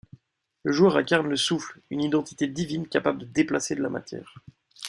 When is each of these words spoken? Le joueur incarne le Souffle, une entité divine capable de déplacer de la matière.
Le 0.63 0.71
joueur 0.71 0.97
incarne 0.97 1.27
le 1.29 1.35
Souffle, 1.35 1.79
une 1.91 2.15
entité 2.15 2.47
divine 2.47 2.87
capable 2.87 3.19
de 3.19 3.25
déplacer 3.25 3.75
de 3.75 3.83
la 3.83 3.89
matière. 3.89 4.33